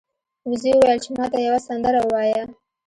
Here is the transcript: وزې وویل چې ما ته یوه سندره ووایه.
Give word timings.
وزې 0.49 0.71
وویل 0.77 0.99
چې 1.03 1.09
ما 1.17 1.25
ته 1.31 1.37
یوه 1.47 1.59
سندره 1.67 1.99
ووایه. 2.03 2.41